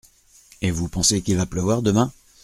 [0.63, 2.11] Et vous pensez qu’il va pleuvoir demain?